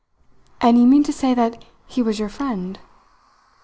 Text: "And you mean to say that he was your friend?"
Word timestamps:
"And 0.61 0.79
you 0.79 0.87
mean 0.87 1.03
to 1.03 1.13
say 1.13 1.35
that 1.35 1.63
he 1.85 2.01
was 2.01 2.17
your 2.17 2.27
friend?" 2.27 2.79